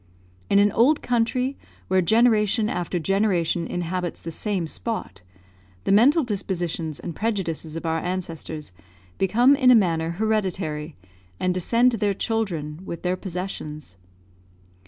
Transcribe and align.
In 0.49 0.57
an 0.57 0.71
old 0.71 1.03
country, 1.03 1.59
where 1.87 2.01
generation 2.01 2.69
after 2.69 2.97
generation 2.97 3.67
inhabits 3.67 4.19
the 4.19 4.31
same 4.31 4.65
spot, 4.65 5.21
the 5.83 5.91
mental 5.91 6.23
dispositions 6.23 6.99
and 6.99 7.15
prejudices 7.15 7.75
of 7.75 7.85
our 7.85 7.99
ancestors 7.99 8.71
become 9.19 9.55
in 9.55 9.69
a 9.69 9.75
manner 9.75 10.09
hereditary, 10.17 10.95
and 11.39 11.53
descend 11.53 11.91
to 11.91 11.97
their 11.97 12.15
children 12.15 12.81
with 12.83 13.03
their 13.03 13.15
possessions. 13.15 13.97